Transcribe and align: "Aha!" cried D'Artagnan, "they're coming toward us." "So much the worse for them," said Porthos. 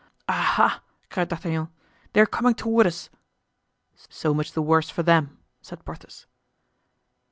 "Aha!" 0.27 0.81
cried 1.11 1.27
D'Artagnan, 1.29 1.69
"they're 2.13 2.25
coming 2.25 2.55
toward 2.55 2.87
us." 2.87 3.11
"So 4.09 4.33
much 4.33 4.53
the 4.53 4.61
worse 4.63 4.89
for 4.89 5.03
them," 5.03 5.37
said 5.61 5.85
Porthos. 5.85 6.25